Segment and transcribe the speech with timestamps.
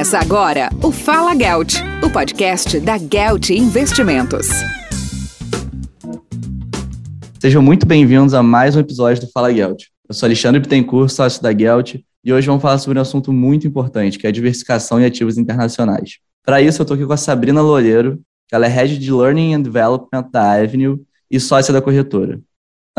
[0.00, 4.48] Começa agora o Fala Gelt, o podcast da Gelt Investimentos.
[7.38, 9.88] Sejam muito bem-vindos a mais um episódio do Fala Gelt.
[10.08, 13.66] Eu sou Alexandre Bittencourt, sócio da Gelt, e hoje vamos falar sobre um assunto muito
[13.66, 16.12] importante, que é a diversificação em ativos internacionais.
[16.42, 19.52] Para isso, eu estou aqui com a Sabrina Loureiro, que ela é Head de Learning
[19.52, 20.98] and Development da Avenue
[21.30, 22.40] e sócia da corretora.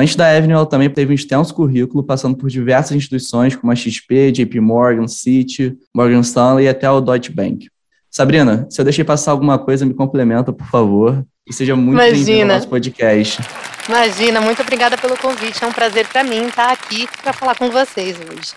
[0.01, 3.75] Antes da Avenue, ela também teve um extenso currículo, passando por diversas instituições como a
[3.75, 7.69] XP, JP Morgan, Citi, Morgan Stanley e até o Deutsche Bank.
[8.09, 12.41] Sabrina, se eu deixei passar alguma coisa, me complementa, por favor, e seja muito bem-vinda
[12.41, 13.43] ao nosso podcast.
[13.87, 15.63] Imagina, muito obrigada pelo convite.
[15.63, 18.53] É um prazer para mim estar aqui para falar com vocês hoje.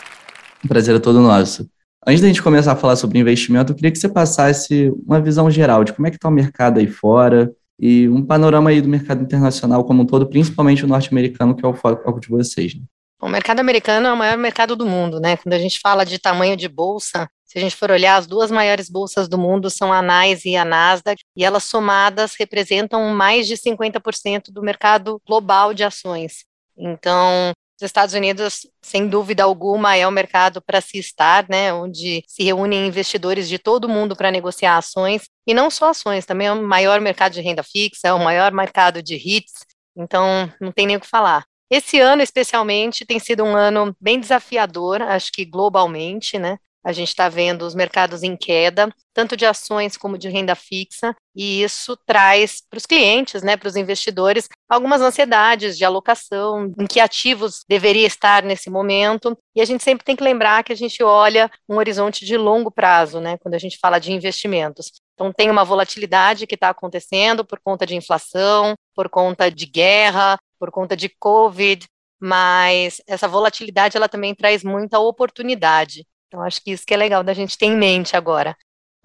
[0.65, 1.69] O prazer é todo nosso.
[2.07, 5.51] Antes da gente começar a falar sobre investimento, eu queria que você passasse uma visão
[5.51, 7.53] geral de como é que está o mercado aí fora,
[7.87, 11.69] e um panorama aí do mercado internacional como um todo, principalmente o norte-americano, que é
[11.69, 12.75] o foco de vocês.
[12.75, 12.81] Né?
[13.21, 15.37] O mercado americano é o maior mercado do mundo, né?
[15.37, 18.51] Quando a gente fala de tamanho de bolsa, se a gente for olhar, as duas
[18.51, 23.47] maiores bolsas do mundo são a NYSE e a Nasdaq, e elas somadas representam mais
[23.47, 26.47] de 50% do mercado global de ações.
[26.79, 27.53] Então,
[27.85, 32.43] os Estados Unidos, sem dúvida alguma, é o mercado para se estar, né, onde se
[32.43, 36.63] reúnem investidores de todo mundo para negociar ações, e não só ações, também é o
[36.63, 39.53] maior mercado de renda fixa, é o maior mercado de REITs,
[39.97, 41.45] então não tem nem o que falar.
[41.71, 46.59] Esse ano, especialmente, tem sido um ano bem desafiador, acho que globalmente, né?
[46.85, 51.17] A gente está vendo os mercados em queda, tanto de ações como de renda fixa,
[51.35, 56.87] e isso traz para os clientes, né, para os investidores, algumas ansiedades de alocação, em
[56.87, 59.37] que ativos deveria estar nesse momento.
[59.55, 62.71] E a gente sempre tem que lembrar que a gente olha um horizonte de longo
[62.71, 64.93] prazo, né, quando a gente fala de investimentos.
[65.15, 70.39] Então, tem uma volatilidade que está acontecendo por conta de inflação, por conta de guerra,
[70.59, 71.87] por conta de Covid,
[72.21, 76.07] mas essa volatilidade ela também traz muita oportunidade.
[76.35, 78.57] Então, acho que isso que é legal da gente ter em mente agora.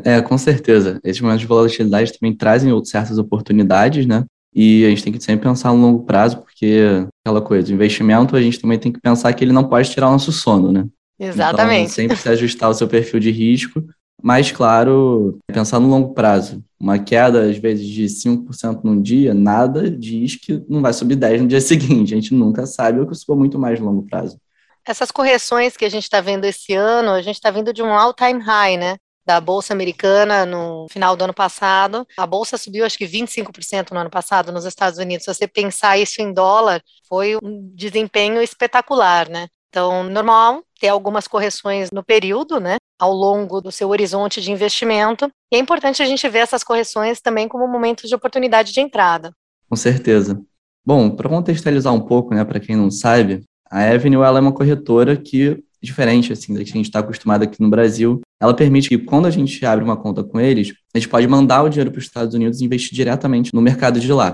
[0.03, 0.99] É, com certeza.
[1.03, 4.25] Esses momentos de volatilidade também trazem certas oportunidades, né?
[4.51, 8.41] E a gente tem que sempre pensar no longo prazo, porque aquela coisa, investimento, a
[8.41, 10.87] gente também tem que pensar que ele não pode tirar o nosso sono, né?
[11.19, 11.81] Exatamente.
[11.83, 13.83] Então, sempre se ajustar o seu perfil de risco,
[14.23, 16.63] mas, claro, pensar no longo prazo.
[16.79, 21.41] Uma queda, às vezes, de 5% num dia, nada diz que não vai subir 10%
[21.41, 22.15] no dia seguinte.
[22.15, 24.39] A gente nunca sabe o que for muito mais no longo prazo.
[24.85, 27.93] Essas correções que a gente está vendo esse ano, a gente está vindo de um
[27.93, 28.97] all-time high, né?
[29.25, 32.07] Da Bolsa Americana no final do ano passado.
[32.17, 35.25] A Bolsa subiu acho que 25% no ano passado nos Estados Unidos.
[35.25, 39.47] Se você pensar isso em dólar, foi um desempenho espetacular, né?
[39.69, 45.29] Então, normal ter algumas correções no período, né, ao longo do seu horizonte de investimento.
[45.51, 49.31] E é importante a gente ver essas correções também como momentos de oportunidade de entrada.
[49.69, 50.41] Com certeza.
[50.83, 54.51] Bom, para contextualizar um pouco, né, para quem não sabe, a Avenue ela é uma
[54.51, 58.89] corretora que, diferente assim da que a gente está acostumado aqui no Brasil, ela permite
[58.89, 61.91] que quando a gente abre uma conta com eles, a gente pode mandar o dinheiro
[61.91, 64.33] para os Estados Unidos e investir diretamente no mercado de lá.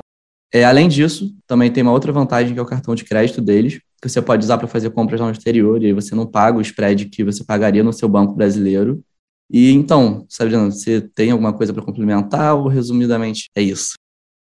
[0.54, 3.80] É, além disso, também tem uma outra vantagem que é o cartão de crédito deles,
[4.02, 6.62] que você pode usar para fazer compras no exterior e aí você não paga o
[6.62, 9.04] spread que você pagaria no seu banco brasileiro.
[9.52, 13.96] E então, Sabrina, você tem alguma coisa para complementar ou resumidamente é isso?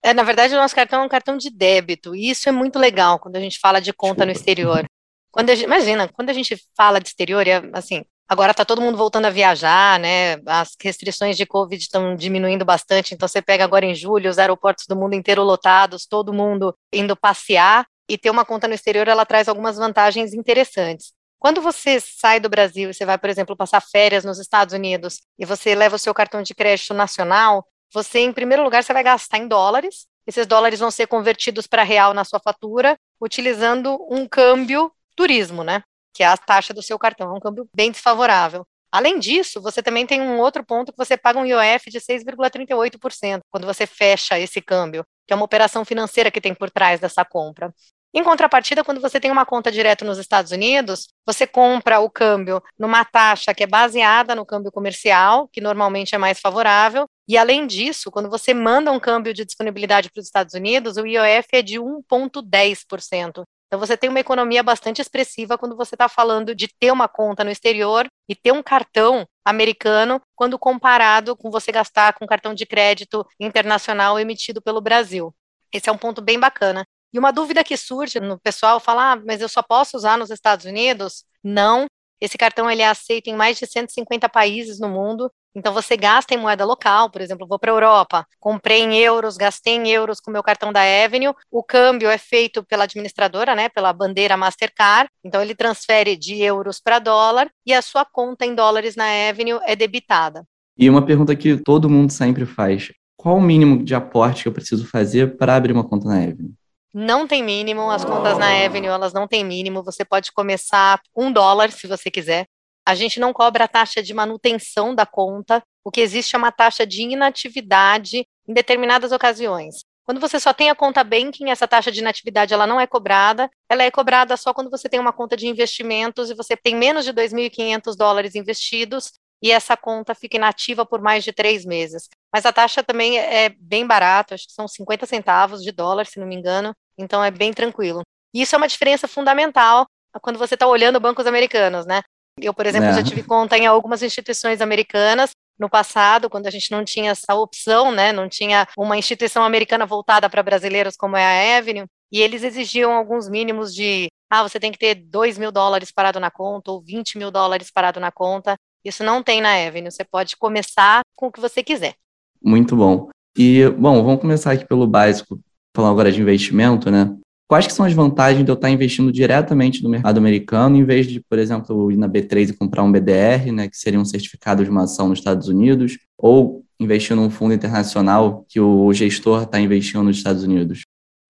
[0.03, 2.78] É, na verdade, o nosso cartão é um cartão de débito, e isso é muito
[2.78, 4.25] legal quando a gente fala de conta Desculpa.
[4.25, 4.86] no exterior.
[5.31, 8.97] Quando gente, imagina, quando a gente fala de exterior, é, assim, agora está todo mundo
[8.97, 10.36] voltando a viajar, né?
[10.46, 14.86] As restrições de Covid estão diminuindo bastante, então você pega agora em julho os aeroportos
[14.88, 19.25] do mundo inteiro lotados, todo mundo indo passear, e ter uma conta no exterior, ela
[19.25, 21.14] traz algumas vantagens interessantes.
[21.40, 25.22] Quando você sai do Brasil e você vai, por exemplo, passar férias nos Estados Unidos
[25.38, 29.04] e você leva o seu cartão de crédito nacional, você, em primeiro lugar, você vai
[29.04, 30.08] gastar em dólares.
[30.26, 35.84] Esses dólares vão ser convertidos para real na sua fatura, utilizando um câmbio turismo, né?
[36.14, 37.34] Que é a taxa do seu cartão.
[37.34, 38.66] É um câmbio bem desfavorável.
[38.92, 43.42] Além disso, você também tem um outro ponto que você paga um IOF de 6,38%
[43.50, 47.26] quando você fecha esse câmbio, que é uma operação financeira que tem por trás dessa
[47.26, 47.74] compra.
[48.16, 52.62] Em contrapartida, quando você tem uma conta direto nos Estados Unidos, você compra o câmbio
[52.78, 57.66] numa taxa que é baseada no câmbio comercial, que normalmente é mais favorável, e além
[57.66, 61.61] disso, quando você manda um câmbio de disponibilidade para os Estados Unidos, o IOF é
[61.64, 63.43] de 1,10%.
[63.66, 67.43] Então você tem uma economia bastante expressiva quando você está falando de ter uma conta
[67.43, 72.67] no exterior e ter um cartão americano, quando comparado com você gastar com cartão de
[72.67, 75.34] crédito internacional emitido pelo Brasil.
[75.73, 76.85] Esse é um ponto bem bacana.
[77.14, 80.32] E uma dúvida que surge no pessoal, falar, ah, mas eu só posso usar nos
[80.32, 81.24] Estados Unidos?
[81.44, 81.86] Não.
[82.20, 85.30] Esse cartão ele é aceito em mais de 150 países no mundo.
[85.56, 89.38] Então você gasta em moeda local, por exemplo, vou para a Europa, comprei em euros,
[89.38, 93.70] gastei em euros com meu cartão da Avenue, o câmbio é feito pela administradora, né,
[93.70, 98.56] pela bandeira Mastercard, então ele transfere de euros para dólar e a sua conta em
[98.56, 100.44] dólares na Avenue é debitada.
[100.76, 104.54] E uma pergunta que todo mundo sempre faz: qual o mínimo de aporte que eu
[104.54, 106.56] preciso fazer para abrir uma conta na Avenue?
[106.93, 111.31] Não tem mínimo, as contas na Avenue, elas não têm mínimo, você pode começar um
[111.31, 112.45] dólar se você quiser.
[112.85, 116.51] A gente não cobra a taxa de manutenção da conta, o que existe é uma
[116.51, 119.84] taxa de inatividade em determinadas ocasiões.
[120.05, 123.49] Quando você só tem a conta banking, essa taxa de inatividade ela não é cobrada,
[123.69, 127.05] ela é cobrada só quando você tem uma conta de investimentos e você tem menos
[127.05, 132.07] de 2.500 dólares investidos e essa conta fica inativa por mais de três meses.
[132.31, 136.19] Mas a taxa também é bem barata, acho que são 50 centavos de dólar, se
[136.19, 138.01] não me engano, então é bem tranquilo.
[138.34, 139.85] E isso é uma diferença fundamental
[140.22, 142.01] quando você está olhando bancos americanos, né?
[142.40, 142.93] Eu, por exemplo, é.
[142.93, 147.35] já tive conta em algumas instituições americanas no passado, quando a gente não tinha essa
[147.35, 148.11] opção, né?
[148.11, 152.91] Não tinha uma instituição americana voltada para brasileiros como é a Avenue, e eles exigiam
[152.91, 156.81] alguns mínimos de ah, você tem que ter 2 mil dólares parado na conta ou
[156.81, 158.55] 20 mil dólares parado na conta.
[158.84, 159.91] Isso não tem na Avenue.
[159.91, 161.93] Você pode começar com o que você quiser.
[162.41, 163.09] Muito bom.
[163.37, 165.40] E, bom, vamos começar aqui pelo básico
[165.75, 167.16] falando agora de investimento, né?
[167.47, 171.05] Quais que são as vantagens de eu estar investindo diretamente no mercado americano, em vez
[171.05, 174.64] de, por exemplo, ir na B3 e comprar um BDR, né, que seria um certificado
[174.64, 179.59] de uma ação nos Estados Unidos, ou investir num fundo internacional que o gestor está
[179.59, 180.81] investindo nos Estados Unidos?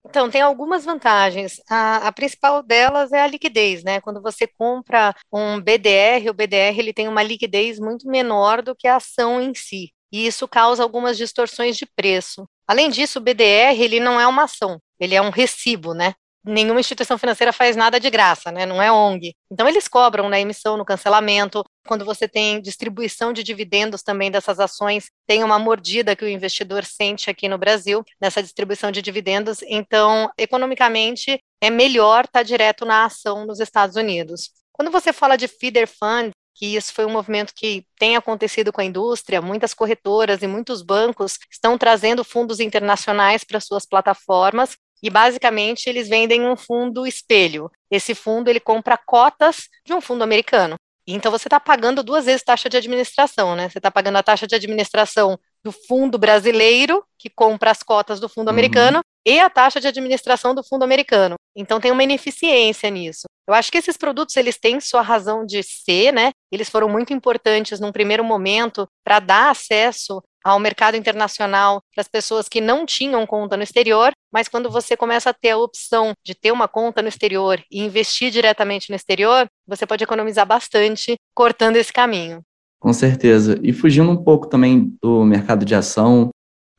[0.06, 1.60] Então, tem algumas vantagens.
[1.68, 4.00] A, a, principal delas é a liquidez, né?
[4.00, 8.88] Quando você compra um BDR, o BDR ele tem uma liquidez muito menor do que
[8.88, 9.92] a ação em si.
[10.13, 12.48] E isso causa algumas distorções de preço.
[12.68, 16.13] Além disso, o BDR ele não é uma ação, ele é um recibo, né?
[16.45, 18.63] Nenhuma instituição financeira faz nada de graça, né?
[18.63, 19.33] Não é ONG.
[19.50, 21.63] Então eles cobram na emissão, no cancelamento.
[21.88, 26.86] Quando você tem distribuição de dividendos também dessas ações, tem uma mordida que o investidor
[26.86, 29.63] sente aqui no Brasil nessa distribuição de dividendos.
[29.63, 34.51] Então, economicamente, é melhor estar direto na ação nos Estados Unidos.
[34.74, 38.82] Quando você fala de feeder fund, que isso foi um movimento que tem acontecido com
[38.82, 45.10] a indústria, muitas corretoras e muitos bancos estão trazendo fundos internacionais para suas plataformas e
[45.10, 47.70] basicamente eles vendem um fundo espelho.
[47.92, 50.76] Esse fundo ele compra cotas de um fundo americano.
[51.06, 53.70] Então você está pagando duas vezes taxa de administração, né?
[53.70, 58.30] Você está pagando a taxa de administração do fundo brasileiro, que compra as cotas do
[58.30, 58.54] fundo uhum.
[58.54, 61.36] americano, e a taxa de administração do fundo americano.
[61.56, 63.26] Então tem uma ineficiência nisso.
[63.48, 66.31] Eu acho que esses produtos eles têm sua razão de ser, né?
[66.51, 72.07] Eles foram muito importantes num primeiro momento para dar acesso ao mercado internacional para as
[72.07, 76.13] pessoas que não tinham conta no exterior, mas quando você começa a ter a opção
[76.24, 81.16] de ter uma conta no exterior e investir diretamente no exterior, você pode economizar bastante
[81.34, 82.42] cortando esse caminho.
[82.80, 83.57] Com certeza.
[83.63, 86.30] E fugindo um pouco também do mercado de ação,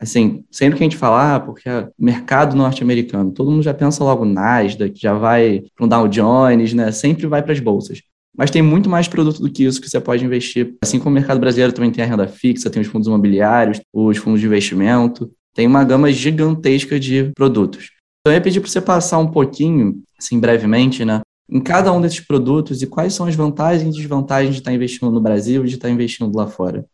[0.05, 4.05] assim, sempre que a gente falar, ah, porque é mercado norte-americano, todo mundo já pensa
[4.05, 6.93] logo Nasdaq, já vai para um Dow Jones, né?
[6.93, 8.01] Sempre vai para as bolsas.
[8.37, 10.75] Mas tem muito mais produto do que isso que você pode investir.
[10.83, 14.17] Assim como o mercado brasileiro também tem a renda fixa, tem os fundos imobiliários, os
[14.17, 17.91] fundos de investimento, tem uma gama gigantesca de produtos.
[18.21, 22.01] Então, eu ia pedir para você passar um pouquinho, assim, brevemente, né, em cada um
[22.01, 25.69] desses produtos e quais são as vantagens e desvantagens de estar investindo no Brasil e
[25.69, 26.85] de estar investindo lá fora?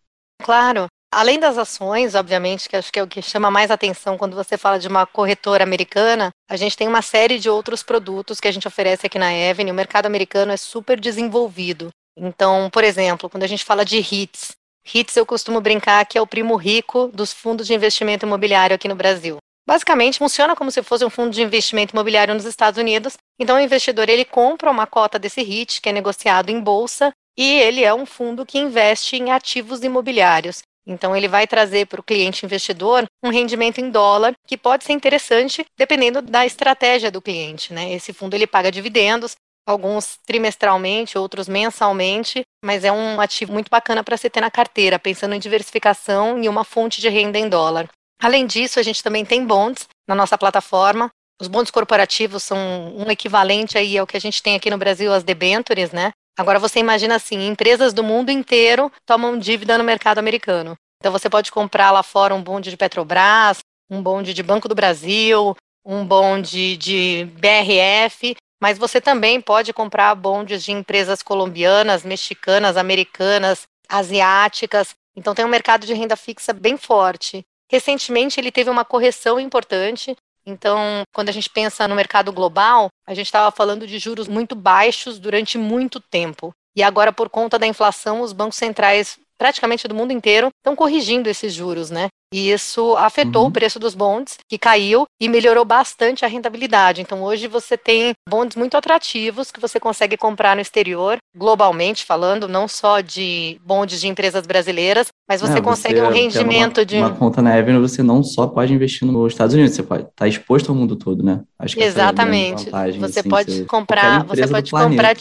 [0.43, 0.87] Claro.
[1.13, 4.57] Além das ações, obviamente, que acho que é o que chama mais atenção quando você
[4.57, 8.53] fala de uma corretora americana, a gente tem uma série de outros produtos que a
[8.53, 9.73] gente oferece aqui na Avenue.
[9.73, 11.89] O mercado americano é super desenvolvido.
[12.17, 14.53] Então, por exemplo, quando a gente fala de HITS,
[14.87, 18.87] HITS eu costumo brincar que é o primo rico dos fundos de investimento imobiliário aqui
[18.87, 19.39] no Brasil.
[19.67, 23.17] Basicamente, funciona como se fosse um fundo de investimento imobiliário nos Estados Unidos.
[23.39, 27.61] Então, o investidor ele compra uma cota desse REIT, que é negociado em bolsa, e
[27.61, 30.63] ele é um fundo que investe em ativos imobiliários.
[30.91, 34.93] Então, ele vai trazer para o cliente investidor um rendimento em dólar, que pode ser
[34.93, 37.73] interessante dependendo da estratégia do cliente.
[37.73, 37.93] Né?
[37.93, 44.03] Esse fundo ele paga dividendos, alguns trimestralmente, outros mensalmente, mas é um ativo muito bacana
[44.03, 47.89] para você ter na carteira, pensando em diversificação e uma fonte de renda em dólar.
[48.21, 51.09] Além disso, a gente também tem bonds na nossa plataforma.
[51.41, 52.59] Os bonds corporativos são
[52.97, 56.11] um equivalente aí ao que a gente tem aqui no Brasil, as debentures, né?
[56.41, 60.75] Agora você imagina assim, empresas do mundo inteiro tomam dívida no mercado americano.
[60.97, 63.59] Então você pode comprar lá fora um bonde de Petrobras,
[63.91, 65.55] um bonde de Banco do Brasil,
[65.85, 73.65] um bonde de BRF, mas você também pode comprar bondes de empresas colombianas, mexicanas, americanas,
[73.87, 74.95] asiáticas.
[75.15, 77.43] Então tem um mercado de renda fixa bem forte.
[77.71, 80.17] Recentemente, ele teve uma correção importante.
[80.51, 84.55] Então, quando a gente pensa no mercado global, a gente estava falando de juros muito
[84.55, 86.53] baixos durante muito tempo.
[86.77, 91.27] E agora, por conta da inflação, os bancos centrais praticamente do mundo inteiro estão corrigindo
[91.27, 92.09] esses juros, né?
[92.33, 93.49] E isso afetou uhum.
[93.49, 97.01] o preço dos bonds, que caiu e melhorou bastante a rentabilidade.
[97.01, 102.47] Então, hoje você tem bonds muito atrativos que você consegue comprar no exterior, globalmente falando,
[102.47, 106.85] não só de bonds de empresas brasileiras, mas você é, consegue você, um rendimento uma,
[106.85, 106.97] de.
[106.99, 110.13] Uma conta na Avenue, você não só pode investir nos Estados Unidos, você pode estar
[110.17, 111.41] tá exposto ao mundo todo, né?
[111.59, 112.67] Acho que Exatamente.
[112.67, 115.17] Vantagem, você assim, pode comprar, você pode comprar.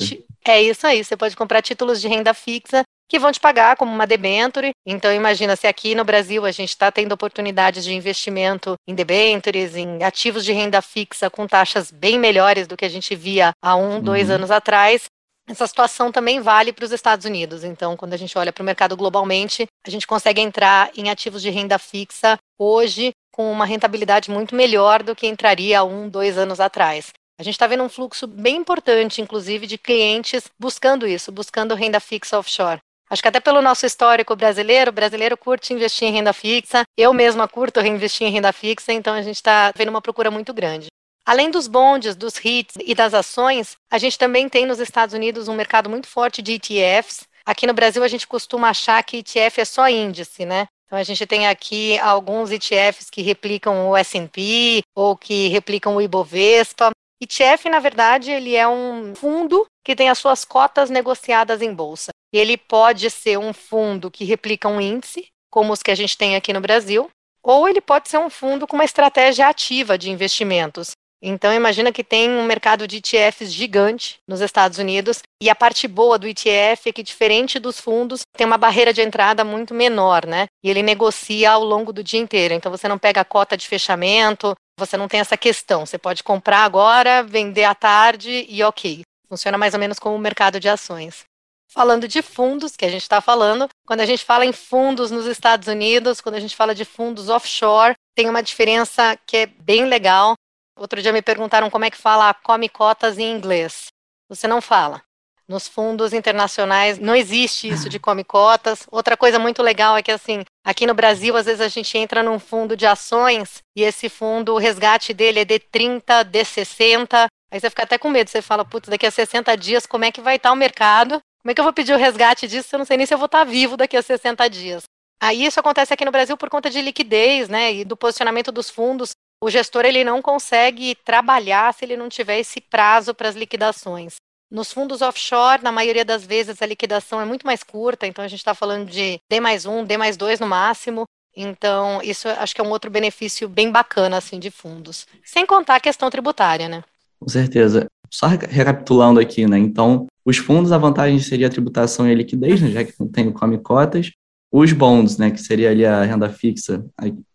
[0.45, 3.91] É isso aí, você pode comprar títulos de renda fixa que vão te pagar como
[3.91, 4.71] uma debenture.
[4.85, 9.75] Então, imagina se aqui no Brasil a gente está tendo oportunidades de investimento em debentures,
[9.75, 13.75] em ativos de renda fixa com taxas bem melhores do que a gente via há
[13.75, 14.01] um, uhum.
[14.01, 15.05] dois anos atrás.
[15.49, 17.63] Essa situação também vale para os Estados Unidos.
[17.63, 21.41] Então, quando a gente olha para o mercado globalmente, a gente consegue entrar em ativos
[21.41, 26.37] de renda fixa hoje com uma rentabilidade muito melhor do que entraria há um, dois
[26.37, 27.11] anos atrás.
[27.39, 31.99] A gente está vendo um fluxo bem importante, inclusive, de clientes buscando isso, buscando renda
[31.99, 32.79] fixa offshore.
[33.09, 37.11] Acho que até pelo nosso histórico brasileiro, o brasileiro curte investir em renda fixa, eu
[37.11, 40.87] mesma curto reinvestir em renda fixa, então a gente está vendo uma procura muito grande.
[41.25, 45.47] Além dos bondes, dos REITs e das ações, a gente também tem nos Estados Unidos
[45.47, 47.27] um mercado muito forte de ETFs.
[47.45, 50.67] Aqui no Brasil a gente costuma achar que ETF é só índice, né?
[50.85, 56.01] Então a gente tem aqui alguns ETFs que replicam o S&P ou que replicam o
[56.01, 56.89] Ibovespa.
[57.21, 62.11] ETF, na verdade, ele é um fundo que tem as suas cotas negociadas em bolsa.
[62.31, 66.35] Ele pode ser um fundo que replica um índice, como os que a gente tem
[66.35, 67.09] aqui no Brasil,
[67.43, 70.91] ou ele pode ser um fundo com uma estratégia ativa de investimentos.
[71.21, 75.85] Então, imagina que tem um mercado de ETFs gigante nos Estados Unidos, e a parte
[75.85, 80.25] boa do ETF é que, diferente dos fundos, tem uma barreira de entrada muito menor,
[80.25, 80.45] né?
[80.63, 82.53] E ele negocia ao longo do dia inteiro.
[82.53, 85.86] Então, você não pega a cota de fechamento, você não tem essa questão.
[85.86, 89.01] Você pode comprar agora, vender à tarde e ok.
[89.27, 91.24] Funciona mais ou menos como o mercado de ações.
[91.71, 95.27] Falando de fundos, que a gente está falando, quando a gente fala em fundos nos
[95.27, 99.86] Estados Unidos, quando a gente fala de fundos offshore, tem uma diferença que é bem
[99.86, 100.33] legal.
[100.75, 103.88] Outro dia me perguntaram como é que fala come cotas em inglês.
[104.27, 105.03] Você não fala.
[105.50, 108.86] Nos fundos internacionais não existe isso de come cotas.
[108.91, 112.22] Outra coisa muito legal é que assim, aqui no Brasil, às vezes a gente entra
[112.22, 117.25] num fundo de ações e esse fundo, o resgate dele é D30, D60.
[117.51, 120.12] Aí você fica até com medo, você fala, putz, daqui a 60 dias como é
[120.12, 121.20] que vai estar o mercado?
[121.41, 123.18] Como é que eu vou pedir o resgate disso eu não sei nem se eu
[123.18, 124.84] vou estar vivo daqui a 60 dias?
[125.20, 128.70] Aí isso acontece aqui no Brasil por conta de liquidez, né, e do posicionamento dos
[128.70, 129.13] fundos.
[129.44, 134.18] O gestor ele não consegue trabalhar se ele não tiver esse prazo para as liquidações.
[134.51, 138.27] Nos fundos offshore, na maioria das vezes, a liquidação é muito mais curta, então a
[138.27, 141.03] gente está falando de D mais um, D mais dois no máximo.
[141.38, 145.06] Então, isso acho que é um outro benefício bem bacana, assim, de fundos.
[145.24, 146.84] Sem contar a questão tributária, né?
[147.20, 147.88] Com certeza.
[148.10, 149.60] Só recapitulando aqui, né?
[149.60, 152.72] Então, os fundos, a vantagem seria a tributação e a liquidez, né?
[152.72, 154.12] já que não tem come cotas.
[154.51, 156.84] Os bonds, né, que seria ali a renda fixa,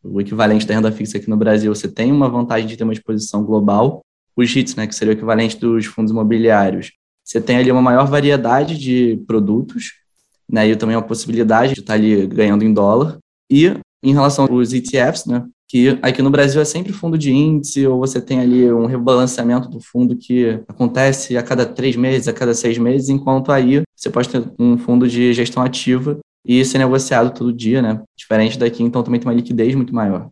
[0.02, 2.92] o equivalente da renda fixa aqui no Brasil, você tem uma vantagem de ter uma
[2.92, 4.00] exposição global.
[4.36, 6.90] Os REITs, né, que seria o equivalente dos fundos imobiliários,
[7.24, 9.92] você tem ali uma maior variedade de produtos,
[10.50, 13.18] né, e também uma possibilidade de estar ali ganhando em dólar.
[13.50, 17.86] E em relação aos ETFs, né, que aqui no Brasil é sempre fundo de índice,
[17.86, 22.32] ou você tem ali um rebalanceamento do fundo que acontece a cada três meses, a
[22.32, 26.78] cada seis meses, enquanto aí você pode ter um fundo de gestão ativa e ser
[26.78, 28.02] negociado todo dia, né?
[28.16, 30.28] Diferente daqui, então também tem uma liquidez muito maior.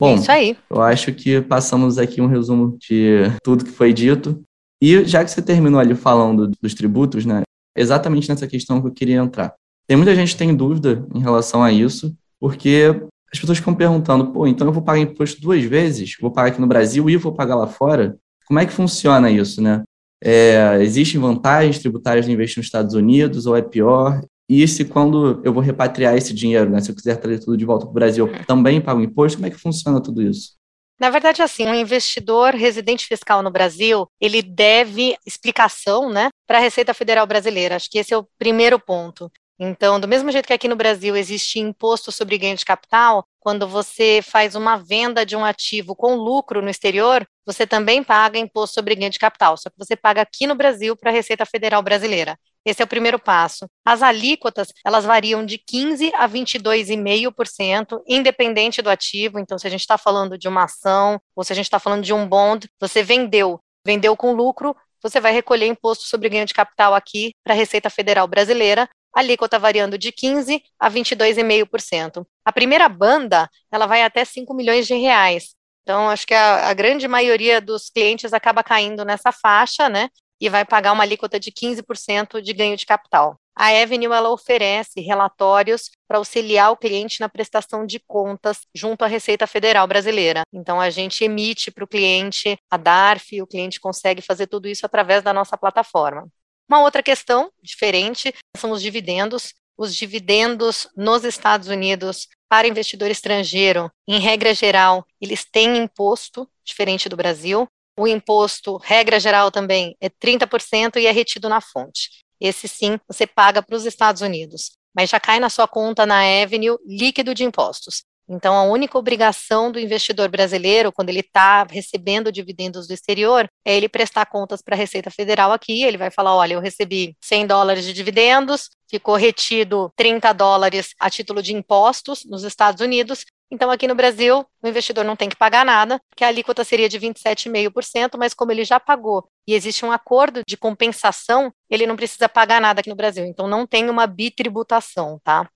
[0.00, 0.56] Bom, Isso aí.
[0.68, 4.42] eu acho que passamos aqui um resumo de tudo que foi dito.
[4.82, 7.42] E já que você terminou ali falando dos tributos, né?
[7.76, 9.54] Exatamente nessa questão que eu queria entrar.
[9.86, 13.00] Tem muita gente que tem dúvida em relação a isso, porque
[13.32, 16.16] as pessoas ficam perguntando, pô, então eu vou pagar imposto duas vezes?
[16.20, 18.18] Vou pagar aqui no Brasil e vou pagar lá fora?
[18.44, 19.84] Como é que funciona isso, né?
[20.20, 24.20] É, existem vantagens tributárias de investir nos Estados Unidos ou é pior?
[24.48, 27.64] E se quando eu vou repatriar esse dinheiro, né, se eu quiser trazer tudo de
[27.64, 29.38] volta para o Brasil, eu também pago imposto?
[29.38, 30.60] Como é que funciona tudo isso?
[31.02, 36.60] Na verdade, assim, um investidor residente fiscal no Brasil, ele deve explicação, né, para a
[36.60, 37.74] Receita Federal Brasileira.
[37.74, 39.28] Acho que esse é o primeiro ponto.
[39.64, 43.64] Então, do mesmo jeito que aqui no Brasil existe imposto sobre ganho de capital, quando
[43.68, 48.74] você faz uma venda de um ativo com lucro no exterior, você também paga imposto
[48.74, 51.80] sobre ganho de capital, só que você paga aqui no Brasil para a Receita Federal
[51.80, 52.36] Brasileira.
[52.64, 53.68] Esse é o primeiro passo.
[53.84, 59.38] As alíquotas, elas variam de 15% a 22,5%, independente do ativo.
[59.38, 62.02] Então, se a gente está falando de uma ação, ou se a gente está falando
[62.02, 66.54] de um bond, você vendeu, vendeu com lucro, você vai recolher imposto sobre ganho de
[66.54, 72.26] capital aqui para a Receita Federal Brasileira, alíquota variando de 15% a 22,5%.
[72.44, 75.54] A primeira banda, ela vai até 5 milhões de reais.
[75.82, 80.08] Então, acho que a, a, grande maioria dos clientes acaba caindo nessa faixa, né?
[80.40, 83.36] E vai pagar uma alíquota de 15% de ganho de capital.
[83.54, 89.08] a Avenue ela oferece relatórios para auxiliar o cliente na prestação de contas junto à
[89.08, 90.42] Receita Federal Brasileira.
[90.52, 94.86] Então a gente emite para o cliente a DARF, o cliente consegue fazer tudo isso
[94.86, 96.28] através da nossa plataforma.
[96.68, 99.54] Uma outra questão diferente são os dividendos.
[99.76, 107.08] Os dividendos nos Estados Unidos para investidor estrangeiro, em regra geral, eles têm imposto, diferente
[107.08, 107.66] do Brasil.
[107.98, 112.10] O imposto, regra geral também, é 30% e é retido na fonte.
[112.38, 116.20] Esse sim você paga para os Estados Unidos, mas já cai na sua conta na
[116.42, 118.04] Avenue líquido de impostos.
[118.28, 123.76] Então, a única obrigação do investidor brasileiro, quando ele está recebendo dividendos do exterior, é
[123.76, 125.82] ele prestar contas para a Receita Federal aqui.
[125.82, 131.10] Ele vai falar: olha, eu recebi 100 dólares de dividendos, ficou retido 30 dólares a
[131.10, 135.36] título de impostos nos Estados Unidos, então, aqui no Brasil, o investidor não tem que
[135.36, 139.84] pagar nada, que a alíquota seria de 27,5%, mas como ele já pagou e existe
[139.84, 143.26] um acordo de compensação, ele não precisa pagar nada aqui no Brasil.
[143.26, 145.46] Então, não tem uma bitributação, tá?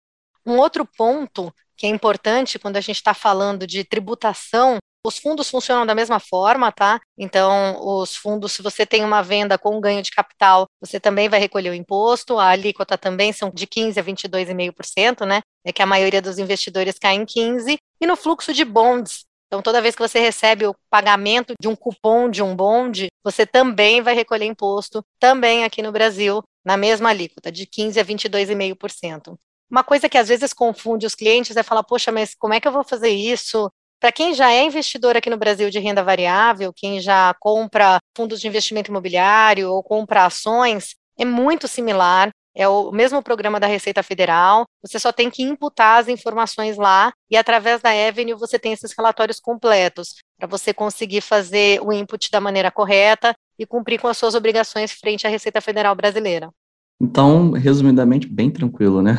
[0.45, 5.49] Um outro ponto que é importante quando a gente está falando de tributação os fundos
[5.49, 7.01] funcionam da mesma forma, tá?
[7.17, 11.39] Então, os fundos, se você tem uma venda com ganho de capital, você também vai
[11.39, 15.41] recolher o imposto, a alíquota também são de 15% a 22,5%, né?
[15.65, 19.25] É que a maioria dos investidores cai em 15%, e no fluxo de bonds.
[19.47, 23.47] Então, toda vez que você recebe o pagamento de um cupom de um bonde, você
[23.47, 29.37] também vai recolher imposto, também aqui no Brasil, na mesma alíquota, de 15% a 22,5%.
[29.71, 32.69] Uma coisa que às vezes confunde os clientes é falar, poxa, mas como é que
[32.69, 33.71] eu vou fazer isso?
[34.01, 38.41] Para quem já é investidor aqui no Brasil de renda variável, quem já compra fundos
[38.41, 42.31] de investimento imobiliário ou compra ações, é muito similar.
[42.55, 47.13] É o mesmo programa da Receita Federal, você só tem que imputar as informações lá
[47.31, 52.31] e através da Avenue você tem esses relatórios completos para você conseguir fazer o input
[52.31, 56.51] da maneira correta e cumprir com as suas obrigações frente à Receita Federal brasileira.
[57.01, 59.17] Então, resumidamente, bem tranquilo, né?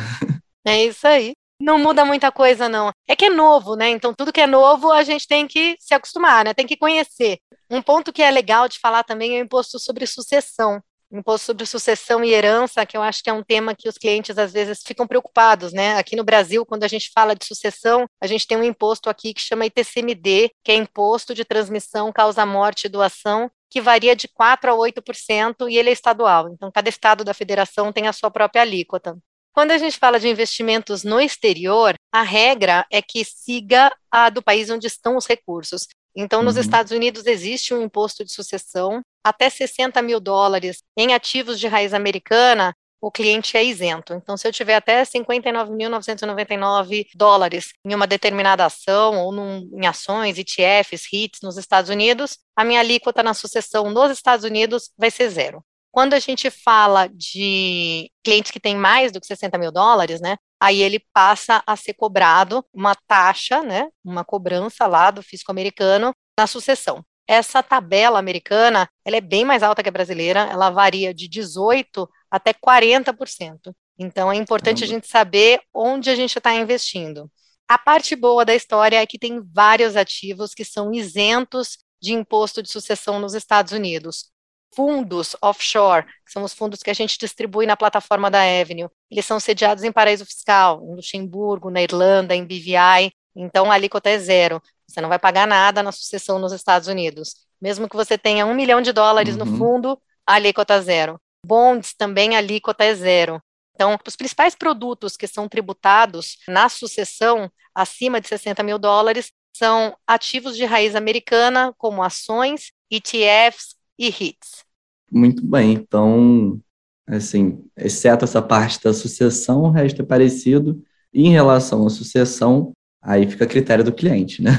[0.66, 1.32] É isso aí.
[1.60, 2.92] Não muda muita coisa, não.
[3.08, 3.88] É que é novo, né?
[3.90, 6.54] Então, tudo que é novo, a gente tem que se acostumar, né?
[6.54, 7.38] Tem que conhecer.
[7.68, 10.80] Um ponto que é legal de falar também é o imposto sobre sucessão.
[11.10, 14.38] Imposto sobre sucessão e herança, que eu acho que é um tema que os clientes
[14.38, 15.96] às vezes ficam preocupados, né?
[15.96, 19.32] Aqui no Brasil, quando a gente fala de sucessão, a gente tem um imposto aqui
[19.32, 24.28] que chama ITCMD, que é Imposto de Transmissão, Causa Morte e Doação, que varia de
[24.28, 26.48] 4% a 8% e ele é estadual.
[26.48, 29.16] Então, cada estado da federação tem a sua própria alíquota.
[29.52, 34.42] Quando a gente fala de investimentos no exterior, a regra é que siga a do
[34.42, 35.86] país onde estão os recursos.
[36.16, 36.60] Então, nos uhum.
[36.60, 41.92] Estados Unidos existe um imposto de sucessão até 60 mil dólares em ativos de raiz
[41.92, 44.14] americana, o cliente é isento.
[44.14, 50.38] Então, se eu tiver até 59.999 dólares em uma determinada ação ou num, em ações,
[50.38, 55.30] ETFs, REITs nos Estados Unidos, a minha alíquota na sucessão nos Estados Unidos vai ser
[55.30, 55.64] zero.
[55.90, 60.36] Quando a gente fala de clientes que têm mais do que 60 mil dólares, né,
[60.60, 66.14] aí ele passa a ser cobrado uma taxa, né, uma cobrança lá do fisco americano
[66.38, 67.04] na sucessão.
[67.26, 72.08] Essa tabela americana, ela é bem mais alta que a brasileira, ela varia de 18
[72.30, 73.74] até 40%.
[73.98, 77.30] Então é importante a gente saber onde a gente está investindo.
[77.66, 82.62] A parte boa da história é que tem vários ativos que são isentos de imposto
[82.62, 84.30] de sucessão nos Estados Unidos
[84.74, 89.26] fundos offshore, que são os fundos que a gente distribui na plataforma da Avenue, eles
[89.26, 94.18] são sediados em paraíso fiscal, em Luxemburgo, na Irlanda, em BVI, então a alíquota é
[94.18, 94.62] zero.
[94.86, 97.34] Você não vai pagar nada na sucessão nos Estados Unidos.
[97.60, 99.44] Mesmo que você tenha um milhão de dólares uhum.
[99.44, 101.20] no fundo, a alíquota é zero.
[101.44, 103.40] Bonds também a alíquota é zero.
[103.74, 109.96] Então, os principais produtos que são tributados na sucessão acima de 60 mil dólares são
[110.06, 114.64] ativos de raiz americana, como ações, ETFs, e hits.
[115.10, 116.60] Muito bem, então,
[117.06, 120.80] assim, exceto essa parte da sucessão, o resto é parecido.
[121.12, 122.72] E em relação à sucessão,
[123.02, 124.52] aí fica a critério do cliente, né?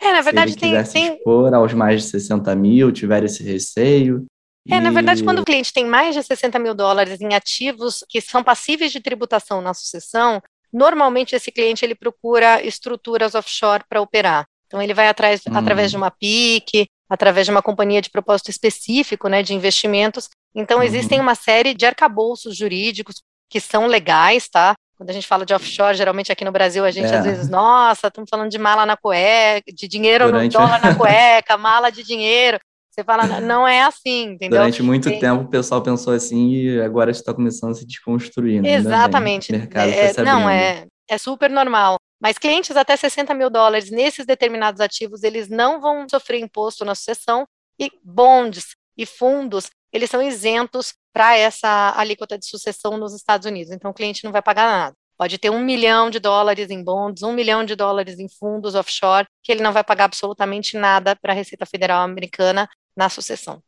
[0.00, 3.24] É, na verdade, se ele quiser tem, se expor aos mais de 60 mil, tiver
[3.24, 4.26] esse receio.
[4.70, 8.20] É, na verdade, quando o cliente tem mais de 60 mil dólares em ativos que
[8.20, 14.46] são passíveis de tributação na sucessão, normalmente esse cliente ele procura estruturas offshore para operar.
[14.66, 15.56] Então ele vai atrás, hum.
[15.56, 20.28] através de uma PIC, através de uma companhia de propósito específico, né, de investimentos.
[20.54, 20.84] Então, uhum.
[20.84, 24.74] existem uma série de arcabouços jurídicos que são legais, tá?
[24.96, 27.16] Quando a gente fala de offshore, geralmente aqui no Brasil a gente é.
[27.16, 30.52] às vezes, nossa, estamos falando de mala na cueca, de dinheiro Durante...
[30.52, 32.58] no dólar na cueca, mala de dinheiro.
[32.98, 34.58] Você fala, não é assim, entendeu?
[34.58, 35.20] Durante muito Tem...
[35.20, 38.60] tempo o pessoal pensou assim e agora está começando a se desconstruir.
[38.60, 38.72] Né?
[38.72, 39.52] Exatamente.
[39.52, 41.94] Mercado é, tá não, é, é super normal.
[42.20, 46.96] Mas clientes até 60 mil dólares nesses determinados ativos, eles não vão sofrer imposto na
[46.96, 47.46] sucessão,
[47.78, 53.72] e bonds e fundos, eles são isentos para essa alíquota de sucessão nos Estados Unidos.
[53.72, 54.96] Então, o cliente não vai pagar nada.
[55.16, 59.26] Pode ter um milhão de dólares em bonds, um milhão de dólares em fundos offshore,
[59.44, 63.62] que ele não vai pagar absolutamente nada para a Receita Federal Americana na sucessão.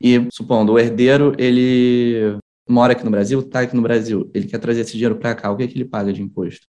[0.00, 4.58] E, supondo, o herdeiro, ele mora aqui no Brasil, está aqui no Brasil, ele quer
[4.58, 6.66] trazer esse dinheiro para cá, o que, é que ele paga de imposto?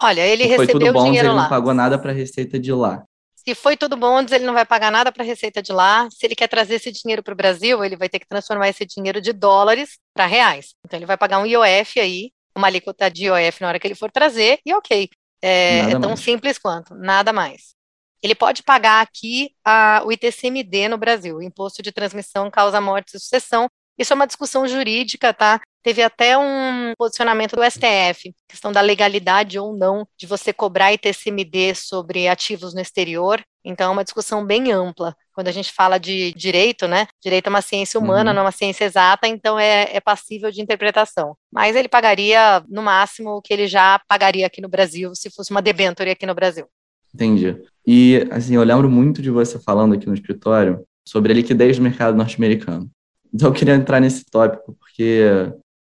[0.00, 1.42] Olha, ele recebeu foi tudo bom, dinheiro ele lá.
[1.42, 3.02] não pagou nada para a Receita de lá.
[3.34, 6.06] Se foi tudo bonds, ele não vai pagar nada para a receita de lá.
[6.10, 8.84] Se ele quer trazer esse dinheiro para o Brasil, ele vai ter que transformar esse
[8.84, 10.74] dinheiro de dólares para reais.
[10.84, 13.94] Então ele vai pagar um IOF aí, uma alíquota de IOF na hora que ele
[13.94, 15.08] for trazer, e ok.
[15.40, 16.20] É, é tão mais.
[16.20, 17.77] simples quanto, nada mais.
[18.22, 23.20] Ele pode pagar aqui a, o ITCMD no Brasil, Imposto de Transmissão, Causa, Morte e
[23.20, 23.68] Sucessão.
[23.98, 25.60] Isso é uma discussão jurídica, tá?
[25.82, 31.74] Teve até um posicionamento do STF, questão da legalidade ou não de você cobrar ITCMD
[31.74, 33.42] sobre ativos no exterior.
[33.64, 35.16] Então, é uma discussão bem ampla.
[35.32, 37.06] Quando a gente fala de direito, né?
[37.22, 38.34] Direito é uma ciência humana, uhum.
[38.34, 41.36] não é uma ciência exata, então é, é passível de interpretação.
[41.50, 45.50] Mas ele pagaria, no máximo, o que ele já pagaria aqui no Brasil, se fosse
[45.50, 46.68] uma debenture aqui no Brasil.
[47.14, 47.56] Entendi.
[47.86, 51.82] E, assim, eu lembro muito de você falando aqui no escritório sobre a liquidez do
[51.82, 52.90] mercado norte-americano.
[53.32, 55.22] Então, eu queria entrar nesse tópico, porque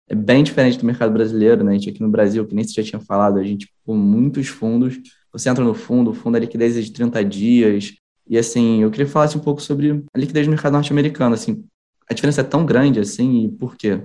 [0.10, 1.72] é bem diferente do mercado brasileiro, né?
[1.72, 4.48] A gente aqui no Brasil, que nem você já tinha falado, a gente com muitos
[4.48, 5.00] fundos,
[5.32, 7.94] você entra no fundo, o fundo a liquidez é de 30 dias,
[8.28, 11.64] e assim, eu queria falar um pouco sobre a liquidez do mercado norte-americano, assim,
[12.10, 14.02] a diferença é tão grande assim, e por quê?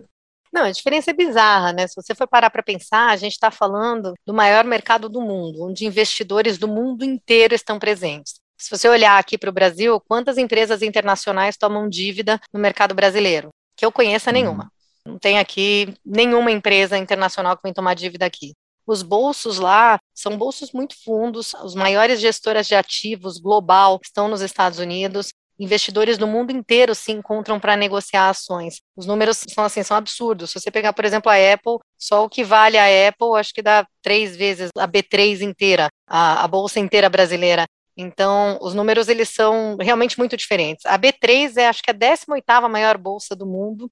[0.57, 1.87] Não, a diferença é bizarra, né?
[1.87, 5.63] Se você for parar para pensar, a gente está falando do maior mercado do mundo,
[5.63, 8.37] onde investidores do mundo inteiro estão presentes.
[8.57, 13.51] Se você olhar aqui para o Brasil, quantas empresas internacionais tomam dívida no mercado brasileiro?
[13.77, 14.71] Que eu conheça nenhuma.
[15.05, 15.13] Uhum.
[15.13, 18.55] Não tem aqui nenhuma empresa internacional que vem tomar dívida aqui.
[18.87, 24.41] Os bolsos lá são bolsos muito fundos, os maiores gestoras de ativos global estão nos
[24.41, 25.35] Estados Unidos.
[25.59, 28.83] Investidores do mundo inteiro se encontram para negociar ações.
[28.95, 30.51] Os números são assim, são absurdos.
[30.51, 33.63] Se você pegar, por exemplo, a Apple, só o que vale a Apple, acho que
[33.63, 37.67] dá três vezes a B3 inteira, a, a bolsa inteira brasileira.
[37.97, 40.85] Então, os números eles são realmente muito diferentes.
[40.85, 43.91] A B3 é, acho que a 18ª maior bolsa do mundo,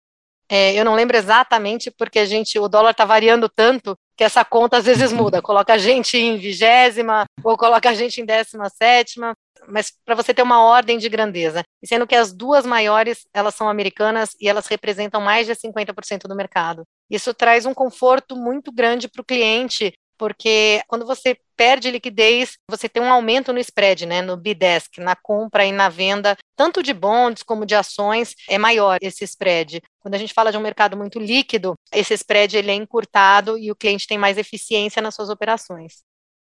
[0.49, 4.45] é, eu não lembro exatamente porque a gente, o dólar está variando tanto que essa
[4.45, 5.41] conta às vezes muda.
[5.43, 9.35] Coloca a gente em vigésima ou coloca a gente em décima sétima,
[9.69, 11.63] mas para você ter uma ordem de grandeza.
[11.85, 16.37] Sendo que as duas maiores, elas são americanas e elas representam mais de 50% do
[16.37, 16.85] mercado.
[17.11, 22.89] Isso traz um conforto muito grande para o cliente, porque quando você perde liquidez, você
[22.89, 26.93] tem um aumento no spread, né, no bidesk, na compra e na venda, tanto de
[26.93, 29.81] bonds como de ações, é maior esse spread.
[30.01, 33.71] Quando a gente fala de um mercado muito líquido, esse spread ele é encurtado e
[33.71, 36.03] o cliente tem mais eficiência nas suas operações.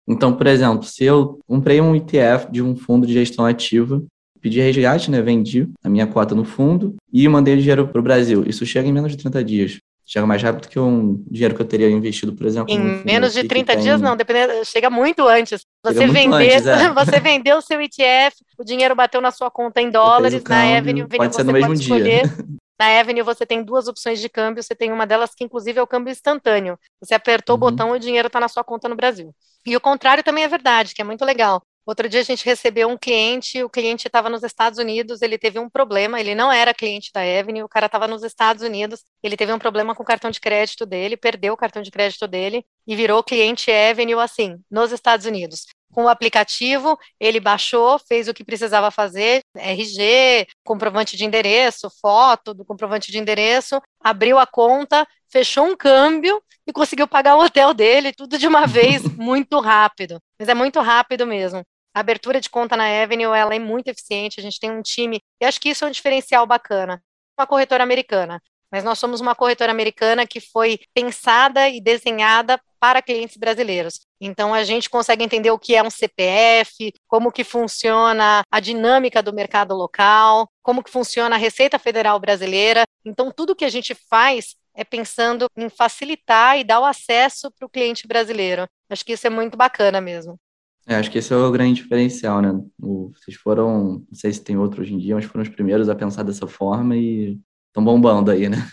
[0.08, 4.02] Então, por exemplo, se eu comprei um ETF de um fundo de gestão ativa,
[4.40, 8.04] pedi resgate, né, vendi a minha cota no fundo e mandei o dinheiro para o
[8.04, 8.44] Brasil.
[8.46, 11.66] Isso chega em menos de 30 dias chega mais rápido que um dinheiro que eu
[11.66, 12.72] teria investido, por exemplo.
[12.72, 13.82] Em menos de 30 tem...
[13.82, 15.66] dias, não, dependendo, chega muito antes.
[15.84, 16.90] Você, muito vender, antes, é.
[16.94, 21.08] você vendeu o seu ETF, o dinheiro bateu na sua conta em dólares, na Avenue,
[21.08, 22.22] pode ser no mesmo pode dia.
[22.78, 25.82] Na Avenue você tem duas opções de câmbio, você tem uma delas que inclusive é
[25.82, 26.78] o câmbio instantâneo.
[27.00, 27.66] Você apertou uhum.
[27.66, 29.34] o botão e o dinheiro está na sua conta no Brasil.
[29.66, 31.62] E o contrário também é verdade, que é muito legal.
[31.86, 35.60] Outro dia a gente recebeu um cliente, o cliente estava nos Estados Unidos, ele teve
[35.60, 39.36] um problema, ele não era cliente da Avenue, o cara estava nos Estados Unidos, ele
[39.36, 42.64] teve um problema com o cartão de crédito dele, perdeu o cartão de crédito dele
[42.88, 45.64] e virou cliente Avenue assim, nos Estados Unidos.
[45.92, 52.52] Com o aplicativo, ele baixou, fez o que precisava fazer, RG, comprovante de endereço, foto
[52.52, 57.72] do comprovante de endereço, abriu a conta, fechou um câmbio e conseguiu pagar o hotel
[57.72, 60.20] dele, tudo de uma vez, muito rápido.
[60.38, 61.62] Mas é muito rápido mesmo.
[61.94, 65.18] A abertura de conta na Avenue ela é muito eficiente, a gente tem um time,
[65.40, 67.02] e acho que isso é um diferencial bacana.
[67.38, 73.02] Uma corretora americana, mas nós somos uma corretora americana que foi pensada e desenhada para
[73.02, 74.00] clientes brasileiros.
[74.20, 79.22] Então a gente consegue entender o que é um CPF, como que funciona a dinâmica
[79.22, 82.84] do mercado local, como que funciona a Receita Federal brasileira.
[83.04, 87.66] Então tudo que a gente faz é pensando em facilitar e dar o acesso para
[87.66, 88.66] o cliente brasileiro.
[88.90, 90.38] Acho que isso é muito bacana mesmo.
[90.86, 92.52] É, acho que esse é o grande diferencial, né?
[92.80, 95.88] O, vocês foram, não sei se tem outro hoje em dia, mas foram os primeiros
[95.88, 97.40] a pensar dessa forma e
[97.76, 98.66] estão bombando aí, né?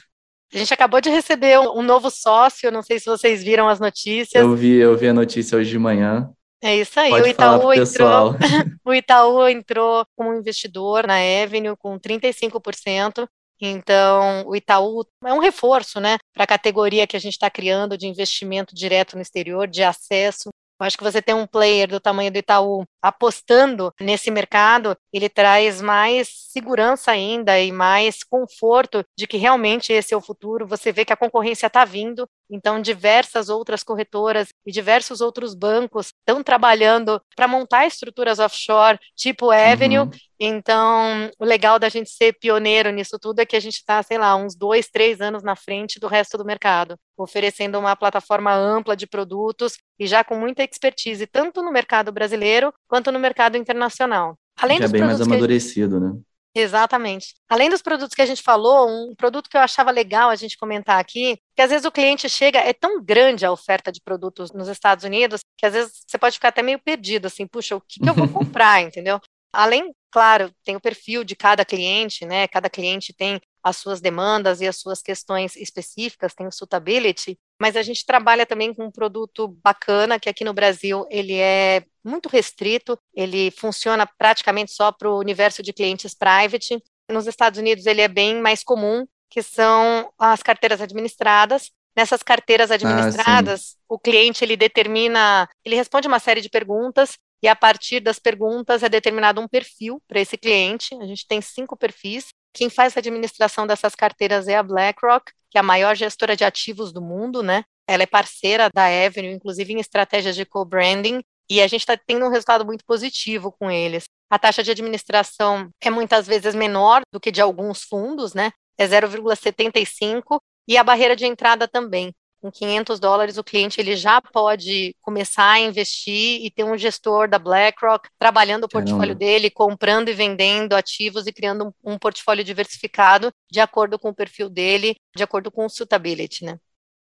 [0.53, 4.41] A gente acabou de receber um, novo sócio, não sei se vocês viram as notícias.
[4.41, 6.29] Eu vi, eu vi a notícia hoje de manhã.
[6.61, 8.35] É isso aí, Pode o Itaú entrou,
[8.85, 13.27] o Itaú entrou como investidor na Avenue com 35%.
[13.59, 17.97] Então, o Itaú é um reforço, né, para a categoria que a gente está criando
[17.97, 20.49] de investimento direto no exterior, de acesso
[20.83, 25.29] Eu acho que você tem um player do tamanho do Itaú apostando nesse mercado, ele
[25.29, 30.67] traz mais segurança ainda e mais conforto de que realmente esse é o futuro.
[30.67, 36.07] Você vê que a concorrência está vindo, então diversas outras corretoras e diversos outros bancos
[36.07, 39.99] estão trabalhando para montar estruturas offshore, tipo Avenue.
[39.99, 40.11] Uhum.
[40.39, 44.17] Então, o legal da gente ser pioneiro nisso tudo é que a gente está, sei
[44.17, 48.95] lá, uns dois, três anos na frente do resto do mercado, oferecendo uma plataforma ampla
[48.95, 54.37] de produtos e já com muita expertise, tanto no mercado brasileiro quanto no mercado internacional.
[54.57, 56.13] Além Já dos é bem mais amadurecido, gente...
[56.13, 56.21] né?
[56.55, 57.33] Exatamente.
[57.49, 60.55] Além dos produtos que a gente falou, um produto que eu achava legal a gente
[60.55, 64.51] comentar aqui, que às vezes o cliente chega, é tão grande a oferta de produtos
[64.51, 67.81] nos Estados Unidos, que às vezes você pode ficar até meio perdido, assim, puxa, o
[67.81, 69.19] que, que eu vou comprar, entendeu?
[69.53, 72.47] Além, claro, tem o perfil de cada cliente, né?
[72.47, 77.77] Cada cliente tem as suas demandas e as suas questões específicas, tem o suitability, mas
[77.77, 82.27] a gente trabalha também com um produto bacana, que aqui no Brasil ele é muito
[82.27, 86.83] restrito, ele funciona praticamente só para o universo de clientes private.
[87.09, 91.71] Nos Estados Unidos ele é bem mais comum, que são as carteiras administradas.
[91.95, 97.17] Nessas carteiras ah, administradas, ah, o cliente ele determina, ele responde uma série de perguntas
[97.43, 100.95] e a partir das perguntas é determinado um perfil para esse cliente.
[100.95, 102.29] A gente tem cinco perfis.
[102.53, 106.45] Quem faz a administração dessas carteiras é a BlackRock, que é a maior gestora de
[106.45, 107.65] ativos do mundo, né?
[107.85, 112.25] Ela é parceira da Avenue, inclusive em estratégias de co-branding, e a gente está tendo
[112.25, 114.05] um resultado muito positivo com eles.
[114.29, 118.51] A taxa de administração é muitas vezes menor do que de alguns fundos, né?
[118.77, 124.21] É 0,75 e a barreira de entrada também com 500 dólares o cliente ele já
[124.21, 129.19] pode começar a investir e ter um gestor da BlackRock trabalhando o portfólio Caramba.
[129.19, 134.13] dele, comprando e vendendo ativos e criando um, um, portfólio diversificado de acordo com o
[134.13, 136.57] perfil dele, de acordo com o suitability, né?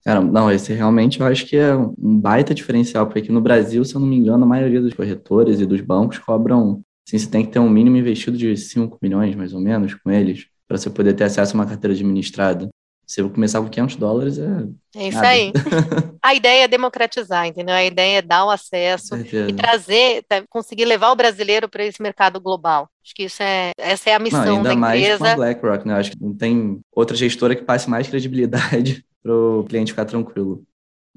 [0.05, 3.83] Cara, não, esse realmente eu acho que é um baita diferencial, porque aqui no Brasil,
[3.83, 7.29] se eu não me engano, a maioria dos corretores e dos bancos cobram, assim, você
[7.29, 10.77] tem que ter um mínimo investido de 5 milhões, mais ou menos, com eles, para
[10.77, 12.69] você poder ter acesso a uma carteira administrada.
[13.07, 14.67] Se eu começar com 500 dólares, é.
[14.95, 15.27] É isso nada.
[15.27, 15.51] aí.
[16.21, 17.75] A ideia é democratizar, entendeu?
[17.75, 22.01] A ideia é dar o acesso e trazer, tá, conseguir levar o brasileiro para esse
[22.01, 22.89] mercado global.
[23.03, 25.19] Acho que isso é, essa é a missão não, ainda da mais empresa.
[25.19, 25.93] Com a BlackRock, né?
[25.95, 30.63] Acho que não tem outra gestora que passe mais credibilidade para o cliente ficar tranquilo.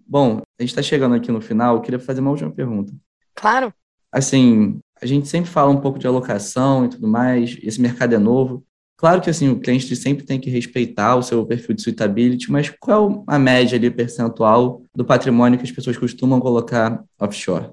[0.07, 2.93] Bom, a gente está chegando aqui no final, eu queria fazer uma última pergunta.
[3.35, 3.73] Claro.
[4.13, 8.19] Assim, a gente sempre fala um pouco de alocação e tudo mais, esse mercado é
[8.19, 8.65] novo.
[8.99, 12.69] Claro que assim, o cliente sempre tem que respeitar o seu perfil de suitability, mas
[12.69, 17.71] qual é a média ali percentual do patrimônio que as pessoas costumam colocar offshore?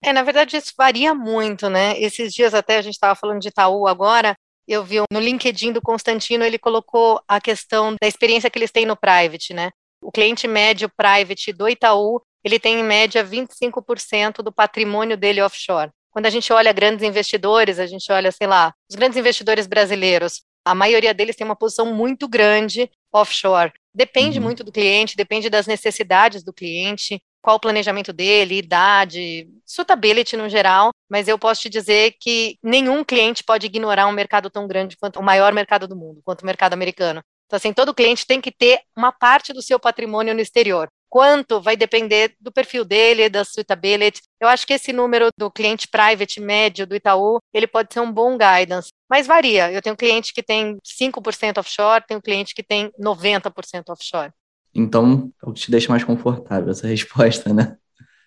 [0.00, 2.00] É, na verdade, isso varia muito, né?
[2.00, 5.82] Esses dias até a gente estava falando de Itaú agora, eu vi no LinkedIn do
[5.82, 9.70] Constantino, ele colocou a questão da experiência que eles têm no private, né?
[10.00, 15.90] O cliente médio private do Itaú, ele tem em média 25% do patrimônio dele offshore.
[16.12, 20.42] Quando a gente olha grandes investidores, a gente olha, sei lá, os grandes investidores brasileiros,
[20.64, 23.72] a maioria deles tem uma posição muito grande offshore.
[23.94, 24.44] Depende uhum.
[24.44, 30.48] muito do cliente, depende das necessidades do cliente, qual o planejamento dele, idade, suitability no
[30.48, 34.96] geral, mas eu posso te dizer que nenhum cliente pode ignorar um mercado tão grande
[34.96, 37.22] quanto o maior mercado do mundo, quanto o mercado americano.
[37.46, 40.88] Então, assim, todo cliente tem que ter uma parte do seu patrimônio no exterior.
[41.10, 44.22] Quanto vai depender do perfil dele, da suitability.
[44.40, 48.12] Eu acho que esse número do cliente private médio do Itaú, ele pode ser um
[48.12, 49.72] bom guidance, mas varia.
[49.72, 54.30] Eu tenho cliente que tem 5% offshore, tenho cliente que tem 90% offshore.
[54.72, 57.76] Então, é o que te deixa mais confortável essa resposta, né?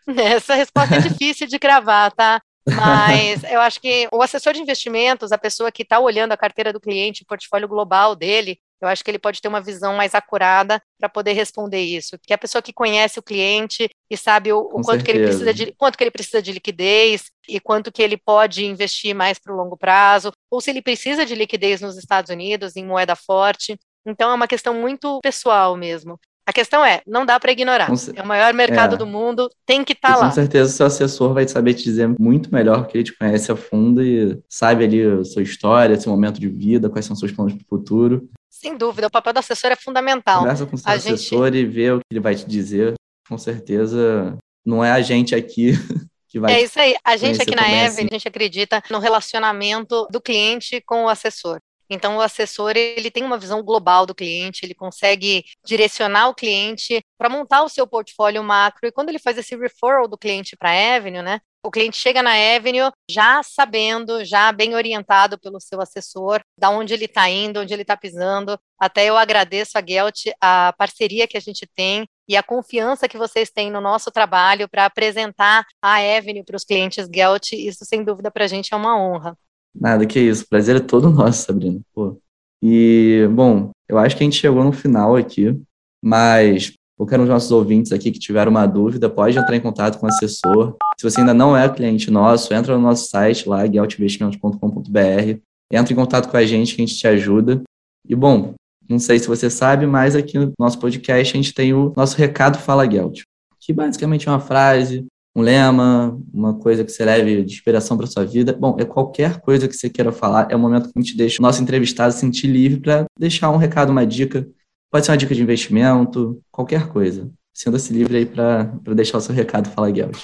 [0.18, 2.42] Essa resposta é difícil de gravar, tá?
[2.68, 6.72] Mas eu acho que o assessor de investimentos, a pessoa que está olhando a carteira
[6.72, 10.14] do cliente, o portfólio global dele, eu acho que ele pode ter uma visão mais
[10.14, 12.18] acurada para poder responder isso.
[12.22, 15.24] Que é a pessoa que conhece o cliente e sabe o, o quanto, que ele
[15.24, 19.40] precisa de, quanto que ele precisa de liquidez e quanto que ele pode investir mais
[19.40, 23.16] para o longo prazo, ou se ele precisa de liquidez nos Estados Unidos, em moeda
[23.16, 23.80] forte.
[24.06, 26.20] Então é uma questão muito pessoal mesmo.
[26.46, 27.90] A questão é, não dá para ignorar.
[28.16, 28.98] É o maior mercado é.
[28.98, 30.26] do mundo, tem que estar tá lá.
[30.28, 33.56] Com certeza, seu assessor vai saber te dizer muito melhor, porque ele te conhece a
[33.56, 37.54] fundo e sabe ali a sua história, seu momento de vida, quais são seus planos
[37.54, 38.30] para o futuro.
[38.64, 40.40] Sem dúvida, o papel do assessor é fundamental.
[40.40, 41.58] Conversa com o seu a assessor gente...
[41.58, 42.94] e vê o que ele vai te dizer.
[43.28, 45.74] Com certeza, não é a gente aqui
[46.30, 46.54] que vai.
[46.54, 46.96] É isso aí.
[47.04, 48.08] A gente aqui na Even, assim.
[48.10, 51.60] a gente acredita no relacionamento do cliente com o assessor.
[51.90, 57.04] Então, o assessor ele tem uma visão global do cliente, ele consegue direcionar o cliente
[57.18, 58.88] para montar o seu portfólio macro.
[58.88, 62.22] E quando ele faz esse referral do cliente para a Avenue, né, O cliente chega
[62.22, 67.62] na Avenue já sabendo, já bem orientado pelo seu assessor, da onde ele está indo,
[67.62, 68.60] onde ele está pisando.
[68.78, 73.18] Até eu agradeço a Gelt a parceria que a gente tem e a confiança que
[73.18, 77.54] vocês têm no nosso trabalho para apresentar a Avenue para os clientes Gelt.
[77.54, 79.38] Isso, sem dúvida, para a gente é uma honra.
[79.74, 80.48] Nada, que isso.
[80.48, 81.80] Prazer é todo nosso, Sabrina.
[81.94, 82.20] Pô.
[82.62, 85.58] E, bom, eu acho que a gente chegou no final aqui,
[86.02, 90.00] mas qualquer um dos nossos ouvintes aqui que tiver uma dúvida, pode entrar em contato
[90.00, 90.76] com o assessor.
[91.00, 95.40] Se você ainda não é cliente nosso, entra no nosso site lá, gueltinvestimentos.com.br,
[95.72, 97.62] entra em contato com a gente que a gente te ajuda.
[98.08, 98.54] E, bom,
[98.88, 102.18] não sei se você sabe, mas aqui no nosso podcast a gente tem o nosso
[102.18, 103.22] recado Fala Gelt,
[103.60, 108.06] que basicamente é uma frase, um lema, uma coisa que você leve de inspiração para
[108.06, 108.54] sua vida.
[108.54, 111.40] Bom, é qualquer coisa que você queira falar, é o momento que a gente deixa
[111.40, 114.48] o nosso entrevistado se sentir livre para deixar um recado, uma dica
[114.94, 117.28] Pode ser uma dica de investimento, qualquer coisa.
[117.52, 119.68] Sinta-se livre aí para deixar o seu recado.
[119.72, 120.24] Fala, Gelt.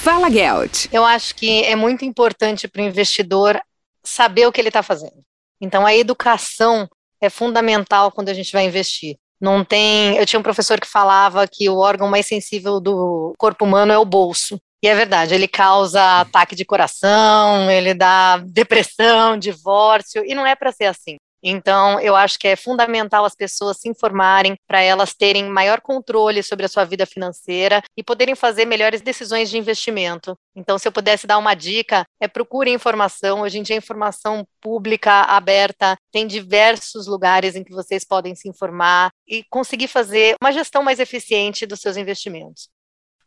[0.00, 0.86] Fala, Gelt.
[0.90, 3.60] Eu acho que é muito importante para o investidor
[4.02, 5.20] saber o que ele está fazendo.
[5.60, 6.88] Então, a educação
[7.20, 9.18] é fundamental quando a gente vai investir.
[9.38, 10.16] Não tem.
[10.16, 13.98] Eu tinha um professor que falava que o órgão mais sensível do corpo humano é
[13.98, 14.58] o bolso.
[14.82, 20.56] E é verdade, ele causa ataque de coração, ele dá depressão, divórcio, e não é
[20.56, 21.18] para ser assim.
[21.42, 26.42] Então, eu acho que é fundamental as pessoas se informarem para elas terem maior controle
[26.42, 30.38] sobre a sua vida financeira e poderem fazer melhores decisões de investimento.
[30.54, 33.40] Então, se eu pudesse dar uma dica, é procure informação.
[33.40, 39.10] Hoje em dia, informação pública aberta tem diversos lugares em que vocês podem se informar
[39.26, 42.68] e conseguir fazer uma gestão mais eficiente dos seus investimentos.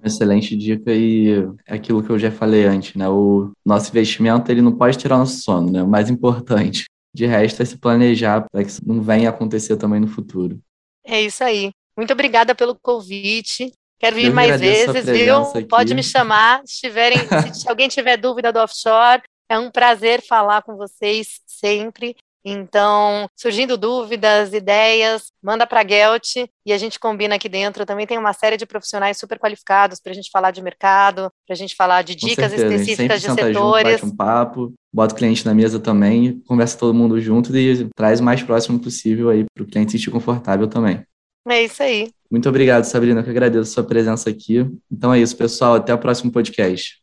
[0.03, 3.07] Excelente dica e aquilo que eu já falei antes, né?
[3.09, 5.81] O nosso investimento ele não pode tirar nosso sono, né?
[5.81, 6.85] O mais importante.
[7.15, 10.59] De resto, é se planejar para que isso não venha acontecer também no futuro.
[11.05, 11.71] É isso aí.
[11.97, 13.71] Muito obrigada pelo convite.
[13.97, 15.37] Quero vir mais vezes, viu?
[15.37, 15.63] Aqui.
[15.63, 16.61] Pode me chamar.
[16.65, 17.17] Se, tiverem,
[17.55, 22.17] se alguém tiver dúvida do offshore, é um prazer falar com vocês sempre.
[22.47, 27.87] Então, surgindo dúvidas, ideias, manda para a Gelt e a gente combina aqui dentro.
[27.87, 31.53] Também tem uma série de profissionais super qualificados para a gente falar de mercado, para
[31.53, 33.53] a gente falar de dicas específicas de setores.
[33.55, 37.89] Junto, bate um papo, bota o cliente na mesa também, conversa todo mundo junto e
[37.95, 41.03] traz o mais próximo possível aí para o cliente se sentir confortável também.
[41.47, 42.11] É isso aí.
[42.29, 44.67] Muito obrigado, Sabrina, que agradeço a sua presença aqui.
[44.91, 45.75] Então é isso, pessoal.
[45.75, 46.99] Até o próximo podcast.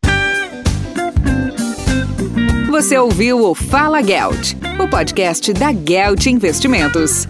[2.73, 7.29] Você ouviu o Fala Gelt, o podcast da Gelt Investimentos.